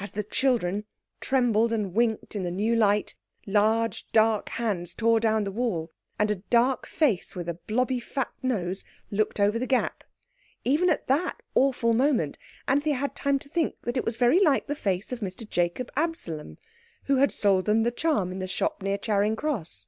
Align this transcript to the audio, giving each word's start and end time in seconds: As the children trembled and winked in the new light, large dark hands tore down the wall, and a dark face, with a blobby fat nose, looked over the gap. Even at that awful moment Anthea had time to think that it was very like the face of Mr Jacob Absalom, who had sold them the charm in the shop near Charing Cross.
As 0.00 0.10
the 0.10 0.24
children 0.24 0.86
trembled 1.20 1.72
and 1.72 1.94
winked 1.94 2.34
in 2.34 2.42
the 2.42 2.50
new 2.50 2.74
light, 2.74 3.14
large 3.46 4.08
dark 4.12 4.48
hands 4.48 4.92
tore 4.92 5.20
down 5.20 5.44
the 5.44 5.52
wall, 5.52 5.92
and 6.18 6.32
a 6.32 6.42
dark 6.50 6.84
face, 6.84 7.36
with 7.36 7.48
a 7.48 7.54
blobby 7.68 8.00
fat 8.00 8.32
nose, 8.42 8.82
looked 9.12 9.38
over 9.38 9.56
the 9.56 9.68
gap. 9.68 10.02
Even 10.64 10.90
at 10.90 11.06
that 11.06 11.44
awful 11.54 11.92
moment 11.92 12.38
Anthea 12.66 12.96
had 12.96 13.14
time 13.14 13.38
to 13.38 13.48
think 13.48 13.76
that 13.82 13.96
it 13.96 14.04
was 14.04 14.16
very 14.16 14.40
like 14.40 14.66
the 14.66 14.74
face 14.74 15.12
of 15.12 15.20
Mr 15.20 15.48
Jacob 15.48 15.92
Absalom, 15.94 16.58
who 17.04 17.18
had 17.18 17.30
sold 17.30 17.66
them 17.66 17.84
the 17.84 17.92
charm 17.92 18.32
in 18.32 18.40
the 18.40 18.48
shop 18.48 18.82
near 18.82 18.98
Charing 18.98 19.36
Cross. 19.36 19.86